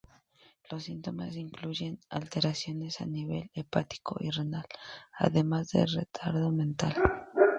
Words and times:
Los 0.71 0.85
síntomas 0.85 1.35
incluyen 1.35 1.99
alteraciones 2.09 3.01
a 3.01 3.05
nivel 3.05 3.51
hepático 3.53 4.17
y 4.19 4.31
renal, 4.31 4.65
además 5.19 5.67
de 5.67 5.85
retardo 5.85 6.51
mental. 6.51 6.95